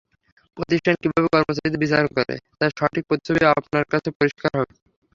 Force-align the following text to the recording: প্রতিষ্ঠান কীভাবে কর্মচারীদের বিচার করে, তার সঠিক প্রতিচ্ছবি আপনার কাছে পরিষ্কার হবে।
প্রতিষ্ঠান 0.57 0.95
কীভাবে 1.01 1.27
কর্মচারীদের 1.33 1.81
বিচার 1.83 2.03
করে, 2.15 2.35
তার 2.59 2.71
সঠিক 2.79 3.03
প্রতিচ্ছবি 3.07 3.41
আপনার 3.53 3.83
কাছে 3.91 4.09
পরিষ্কার 4.19 4.51
হবে। 4.59 4.73